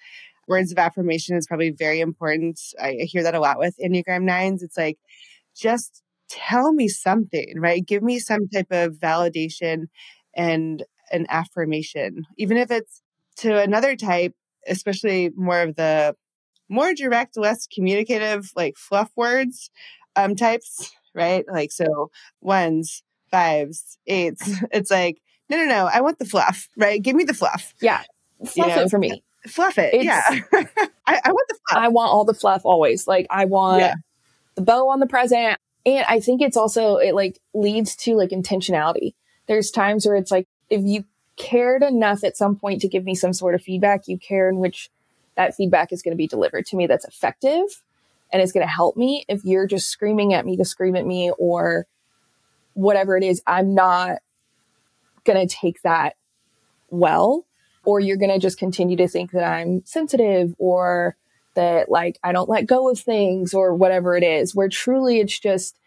[0.47, 2.59] Words of affirmation is probably very important.
[2.79, 4.61] I, I hear that a lot with Enneagram nines.
[4.61, 4.97] It's like,
[5.55, 7.85] just tell me something, right?
[7.85, 9.85] Give me some type of validation
[10.35, 13.01] and an affirmation, even if it's
[13.37, 14.33] to another type,
[14.67, 16.15] especially more of the
[16.69, 19.69] more direct, less communicative, like fluff words
[20.15, 21.45] um, types right?
[21.47, 24.47] Like, so ones, fives, eights.
[24.47, 24.65] Mm-hmm.
[24.71, 27.01] It's like, no, no, no, I want the fluff, right?
[27.01, 27.73] Give me the fluff.
[27.81, 28.01] Yeah.
[28.45, 28.81] Fluff you know?
[28.83, 29.23] it for me.
[29.47, 29.93] Fluff it.
[29.93, 30.23] It's, yeah.
[31.05, 31.83] I, I, want the fluff.
[31.83, 33.07] I want all the fluff always.
[33.07, 33.95] Like, I want yeah.
[34.55, 35.57] the bow on the present.
[35.85, 39.15] And I think it's also, it like leads to like intentionality.
[39.47, 41.03] There's times where it's like, if you
[41.35, 44.59] cared enough at some point to give me some sort of feedback, you care in
[44.59, 44.89] which
[45.35, 47.82] that feedback is going to be delivered to me that's effective
[48.33, 49.23] and it's going to help me.
[49.29, 51.85] If you're just screaming at me to scream at me or
[52.73, 54.17] whatever it is, I'm not
[55.23, 56.15] going to take that
[56.89, 57.45] well.
[57.85, 61.15] Or you're going to just continue to think that I'm sensitive or
[61.55, 65.37] that like I don't let go of things or whatever it is, where truly it's
[65.37, 65.77] just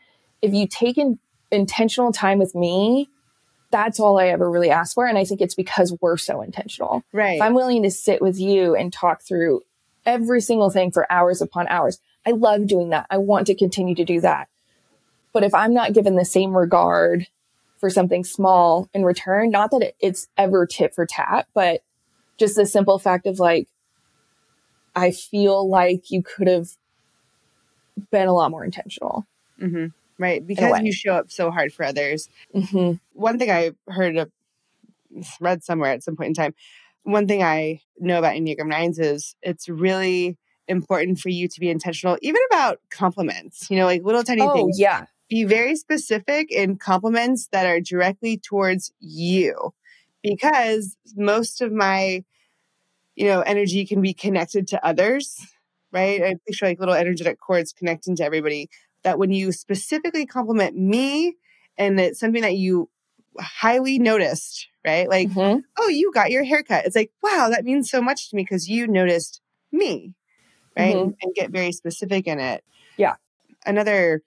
[0.42, 1.18] if you take in,
[1.50, 3.08] intentional time with me,
[3.70, 5.06] that's all I ever really ask for.
[5.06, 7.02] And I think it's because we're so intentional.
[7.12, 7.36] Right.
[7.36, 9.62] If I'm willing to sit with you and talk through
[10.04, 13.06] every single thing for hours upon hours, I love doing that.
[13.08, 14.48] I want to continue to do that.
[15.32, 17.28] But if I'm not given the same regard
[17.78, 21.82] for something small in return, not that it's ever tit for tat, but
[22.38, 23.68] just the simple fact of like,
[24.94, 26.68] I feel like you could have
[28.10, 29.26] been a lot more intentional.
[29.60, 29.86] Mm-hmm.
[30.18, 30.46] Right.
[30.46, 32.30] Because you show up so hard for others.
[32.54, 32.92] Mm-hmm.
[33.12, 34.30] One thing I heard, of,
[35.38, 36.54] read somewhere at some point in time,
[37.02, 41.70] one thing I know about Enneagram Nines is it's really important for you to be
[41.70, 44.78] intentional, even about compliments, you know, like little tiny oh, things.
[44.78, 45.06] Yeah.
[45.28, 49.72] Be very specific in compliments that are directly towards you
[50.22, 52.24] because most of my,
[53.14, 55.44] you know, energy can be connected to others,
[55.92, 56.22] right?
[56.22, 58.68] I picture like little energetic cords connecting to everybody.
[59.02, 61.36] That when you specifically compliment me
[61.78, 62.88] and it's something that you
[63.38, 65.08] highly noticed, right?
[65.08, 65.60] Like, mm-hmm.
[65.78, 66.86] oh, you got your haircut.
[66.86, 69.40] It's like, wow, that means so much to me because you noticed
[69.72, 70.14] me,
[70.76, 70.94] right?
[70.94, 71.12] Mm-hmm.
[71.22, 72.64] And get very specific in it.
[72.96, 73.16] Yeah.
[73.64, 74.22] Another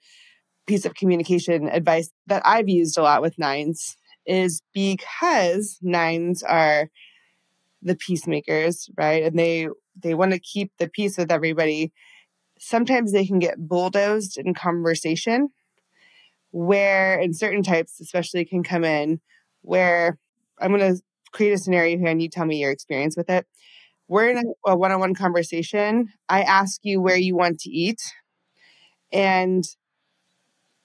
[0.66, 6.88] piece of communication advice that I've used a lot with nines is because nines are
[7.82, 9.24] the peacemakers, right?
[9.24, 11.92] And they they want to keep the peace with everybody.
[12.58, 15.48] Sometimes they can get bulldozed in conversation
[16.52, 19.20] where in certain types especially can come in
[19.62, 20.18] where
[20.60, 23.46] I'm going to create a scenario here and you tell me your experience with it.
[24.10, 26.08] We're in a one on one conversation.
[26.28, 28.02] I ask you where you want to eat.
[29.12, 29.64] And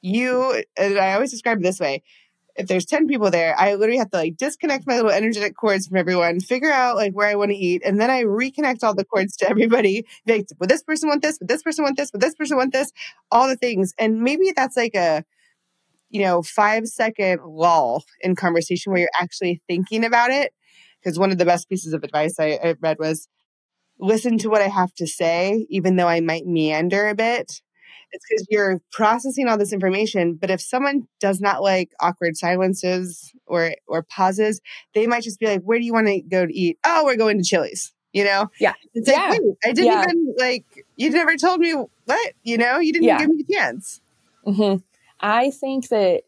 [0.01, 2.03] you, and I always describe it this way
[2.55, 5.87] if there's 10 people there, I literally have to like disconnect my little energetic cords
[5.87, 8.95] from everyone, figure out like where I want to eat, and then I reconnect all
[8.95, 10.05] the cords to everybody.
[10.25, 11.37] Like, would this person want this?
[11.39, 12.11] Would this person want this?
[12.13, 12.91] Would this person want this?
[13.31, 13.93] All the things.
[13.97, 15.25] And maybe that's like a,
[16.09, 20.53] you know, five second lull in conversation where you're actually thinking about it.
[21.05, 23.27] Because one of the best pieces of advice I, I read was
[23.99, 27.61] listen to what I have to say, even though I might meander a bit
[28.15, 30.35] it's because you're processing all this information.
[30.35, 34.61] But if someone does not like awkward silences or or pauses,
[34.93, 37.17] they might just be like, "Where do you want to go to eat?" Oh, we're
[37.17, 37.93] going to Chili's.
[38.13, 38.49] You know?
[38.61, 38.71] Yeah.
[38.93, 40.03] It's like, wait, I didn't yeah.
[40.03, 40.85] even like.
[40.95, 42.33] You never told me what.
[42.43, 42.79] You know?
[42.79, 43.19] You didn't yeah.
[43.19, 43.99] give me a chance.
[44.47, 44.77] Mm-hmm.
[45.19, 46.21] I think that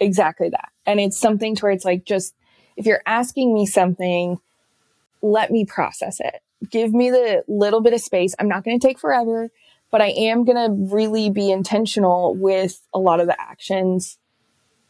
[0.00, 2.34] exactly that, and it's something to where it's like just
[2.76, 4.38] if you're asking me something,
[5.22, 6.42] let me process it.
[6.70, 8.34] Give me the little bit of space.
[8.38, 9.50] I'm not going to take forever
[9.90, 14.18] but I am going to really be intentional with a lot of the actions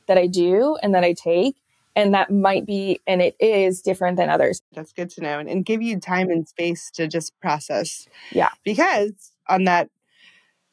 [0.06, 1.56] that I do and that I take.
[1.96, 4.62] And that might be, and it is different than others.
[4.72, 5.38] That's good to know.
[5.38, 8.06] And, and give you time and space to just process.
[8.30, 8.50] Yeah.
[8.64, 9.90] Because on that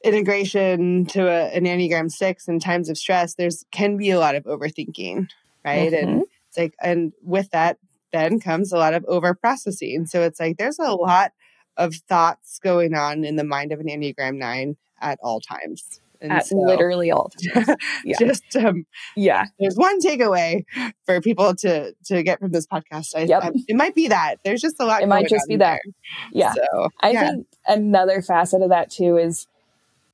[0.04, 4.36] integration to a, an Enneagram 6 in times of stress, there's can be a lot
[4.36, 5.28] of overthinking,
[5.66, 5.92] right?
[5.92, 6.08] Mm-hmm.
[6.08, 7.78] And it's like, and with that,
[8.12, 10.06] then comes a lot of over processing.
[10.06, 11.32] So it's like there's a lot
[11.78, 16.02] of thoughts going on in the mind of an Enneagram 9 at all times.
[16.20, 17.70] And at so, literally all times.
[18.04, 18.18] Yeah.
[18.20, 19.46] just um, yeah.
[19.60, 20.64] There's one takeaway
[21.06, 23.16] for people to to get from this podcast.
[23.16, 23.44] I, yep.
[23.44, 25.04] I, it might be that there's just a lot.
[25.04, 25.82] It might just be that.
[26.34, 26.54] Yeah.
[26.54, 27.30] So, I yeah.
[27.30, 29.46] think another facet of that too is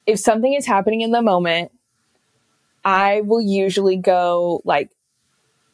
[0.06, 1.72] if something is happening in the moment,
[2.84, 4.90] I will usually go like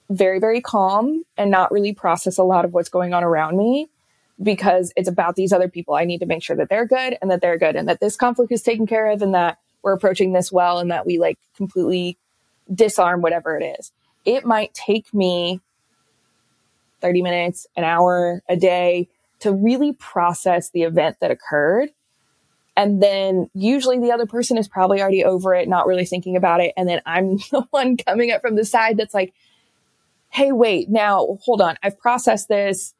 [0.09, 3.89] very very calm and not really process a lot of what's going on around me
[4.41, 5.95] because it's about these other people.
[5.95, 8.15] I need to make sure that they're good and that they're good and that this
[8.15, 11.37] conflict is taken care of and that we're approaching this well and that we like
[11.55, 12.17] completely
[12.73, 13.91] disarm whatever it is.
[14.25, 15.61] It might take me
[17.01, 21.89] 30 minutes, an hour, a day to really process the event that occurred.
[22.75, 26.61] And then usually the other person is probably already over it, not really thinking about
[26.61, 26.73] it.
[26.77, 29.33] And then I'm the one coming up from the side that's like,
[30.29, 31.77] Hey, wait, now hold on.
[31.83, 32.93] I've processed this.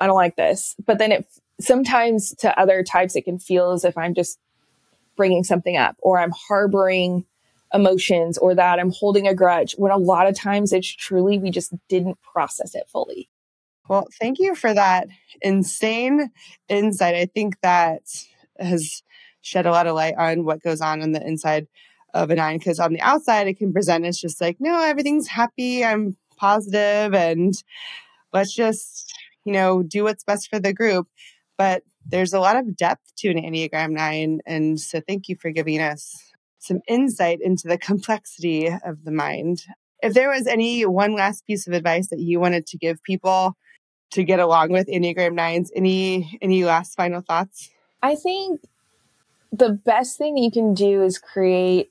[0.00, 0.74] I don't like this.
[0.86, 1.26] But then it
[1.60, 4.38] sometimes to other types, it can feel as if I'm just
[5.16, 7.24] bringing something up or I'm harboring
[7.74, 11.50] emotions or that I'm holding a grudge when a lot of times it's truly we
[11.50, 13.28] just didn't process it fully.
[13.88, 15.08] Well, thank you for that
[15.42, 16.30] insane
[16.68, 17.14] insight.
[17.14, 18.02] I think that
[18.58, 19.02] has
[19.40, 21.66] shed a lot of light on what goes on on the inside
[22.14, 25.28] of a nine because on the outside it can present as just like, no, everything's
[25.28, 27.54] happy, I'm positive, and
[28.32, 29.12] let's just
[29.48, 31.08] you know, do what's best for the group.
[31.56, 34.40] But there's a lot of depth to an Enneagram 9.
[34.44, 39.64] And so thank you for giving us some insight into the complexity of the mind.
[40.02, 43.56] If there was any one last piece of advice that you wanted to give people
[44.10, 47.70] to get along with Enneagram 9s, any any last final thoughts?
[48.02, 48.60] I think
[49.50, 51.90] the best thing you can do is create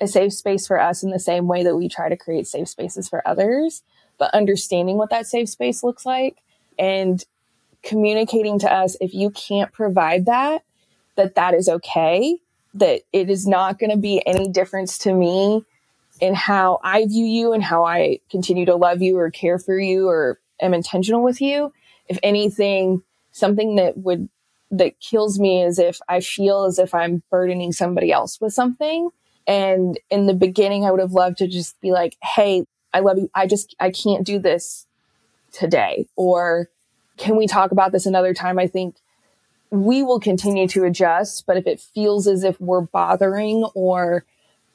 [0.00, 2.68] a safe space for us in the same way that we try to create safe
[2.68, 3.82] spaces for others,
[4.18, 6.38] but understanding what that safe space looks like
[6.78, 7.24] and
[7.82, 10.62] communicating to us if you can't provide that,
[11.14, 12.38] that that is okay,
[12.74, 15.64] that it is not going to be any difference to me
[16.20, 19.78] in how I view you and how I continue to love you or care for
[19.78, 21.72] you or am intentional with you.
[22.08, 24.28] If anything, something that would,
[24.70, 29.10] that kills me is if I feel as if I'm burdening somebody else with something.
[29.46, 33.18] And in the beginning, I would have loved to just be like, Hey, I love
[33.18, 33.30] you.
[33.34, 34.86] I just, I can't do this
[35.52, 36.06] today?
[36.16, 36.68] Or
[37.16, 38.58] can we talk about this another time?
[38.58, 38.96] I think
[39.70, 44.24] we will continue to adjust, but if it feels as if we're bothering or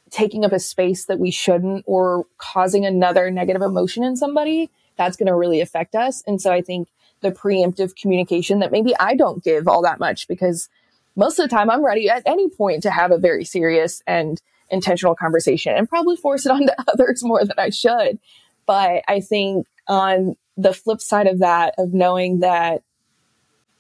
[0.10, 5.16] taking up a space that we shouldn't or causing another negative emotion in somebody, that's
[5.16, 6.22] going to really affect us.
[6.28, 6.90] And so I think
[7.22, 10.70] the preemptive communication that maybe I don't give all that much because
[11.16, 14.42] most of the time I'm ready at any point to have a very serious and
[14.72, 18.20] intentional conversation and probably force it onto others more than I should.
[18.66, 22.84] But I think on the flip side of that, of knowing that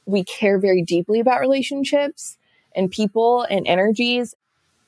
[0.06, 2.38] we care very deeply about relationships
[2.76, 4.36] and people and energies.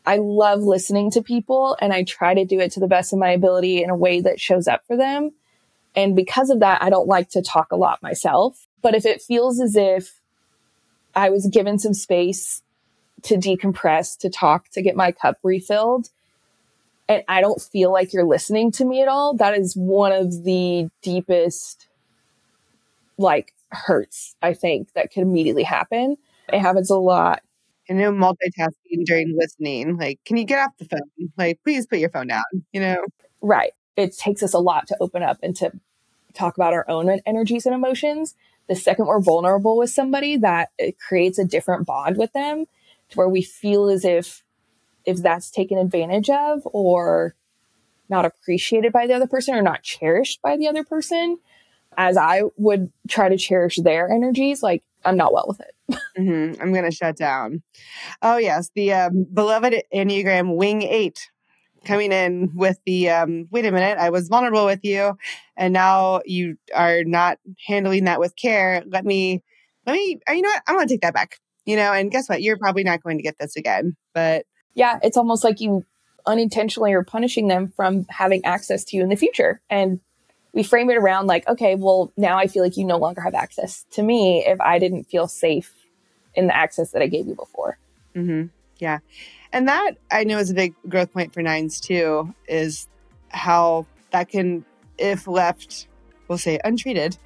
[0.06, 3.20] I love listening to people and I try to do it to the best of
[3.20, 5.32] my ability in a way that shows up for them.
[5.96, 8.68] And because of that, I don't like to talk a lot myself.
[8.82, 10.20] But if it feels as if
[11.16, 12.64] I was given some space
[13.24, 16.10] to decompress, to talk, to get my cup refilled,
[17.10, 20.44] and I don't feel like you're listening to me at all, that is one of
[20.44, 21.88] the deepest,
[23.18, 26.18] like, hurts, I think, that could immediately happen.
[26.52, 27.42] It happens a lot.
[27.90, 31.32] And you know, multitasking during listening, like, can you get off the phone?
[31.38, 33.04] Like, please put your phone down, you know?
[33.42, 33.74] Right.
[33.98, 35.72] It takes us a lot to open up and to
[36.34, 38.36] talk about our own energies and emotions.
[38.70, 42.66] The second we're vulnerable with somebody, that it creates a different bond with them
[43.16, 44.44] where we feel as if
[45.06, 47.36] if that's taken advantage of or
[48.10, 51.38] not appreciated by the other person or not cherished by the other person,
[51.98, 55.76] as I would try to cherish their energies, like I'm not well with it.
[56.18, 56.62] mm-hmm.
[56.62, 57.62] I'm to shut down.
[58.22, 58.72] Oh, yes.
[58.76, 61.30] The um, beloved Enneagram Wing 8
[61.86, 65.18] coming in with the um, wait a minute, I was vulnerable with you,
[65.58, 68.84] and now you are not handling that with care.
[68.88, 69.44] Let me,
[69.86, 70.64] let me, you know what?
[70.68, 71.40] I'm to take that back.
[71.66, 72.42] You know, and guess what?
[72.42, 73.96] You're probably not going to get this again.
[74.14, 75.86] But yeah, it's almost like you
[76.26, 79.62] unintentionally are punishing them from having access to you in the future.
[79.70, 80.00] And
[80.54, 83.34] we frame it around like, okay, well, now I feel like you no longer have
[83.34, 85.74] access to me if I didn't feel safe
[86.36, 87.78] in the access that I gave you before.
[88.16, 88.48] Mm-hmm.
[88.78, 89.00] Yeah.
[89.52, 92.88] And that I know is a big growth point for nines too, is
[93.30, 94.66] how that can,
[94.98, 95.88] if left,
[96.28, 97.18] we'll say untreated,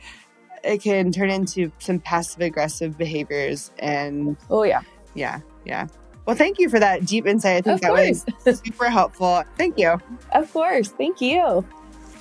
[0.67, 3.71] it can turn into some passive aggressive behaviors.
[3.79, 4.81] And oh, yeah.
[5.13, 5.39] Yeah.
[5.65, 5.87] Yeah.
[6.25, 7.57] Well, thank you for that deep insight.
[7.57, 8.25] I think of that course.
[8.45, 9.43] was super helpful.
[9.57, 9.97] Thank you.
[10.33, 10.89] Of course.
[10.89, 11.65] Thank you.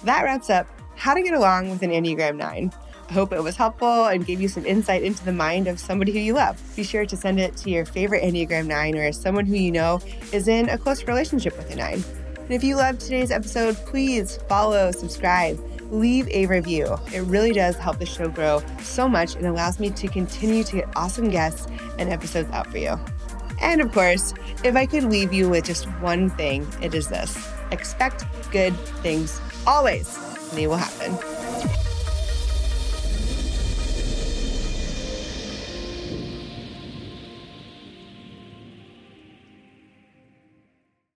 [0.04, 2.72] That wraps up how to get along with an Enneagram 9.
[3.08, 6.12] I hope it was helpful and gave you some insight into the mind of somebody
[6.12, 6.60] who you love.
[6.74, 10.00] Be sure to send it to your favorite Enneagram 9 or someone who you know
[10.32, 12.04] is in a close relationship with a 9.
[12.36, 15.58] And if you loved today's episode, please follow, subscribe,
[15.90, 16.96] leave a review.
[17.12, 20.76] It really does help the show grow so much and allows me to continue to
[20.76, 21.66] get awesome guests
[21.98, 22.98] and episodes out for you.
[23.60, 24.34] And of course,
[24.64, 27.36] if I could leave you with just one thing, it is this
[27.72, 30.16] expect good things always,
[30.50, 31.35] and they will happen.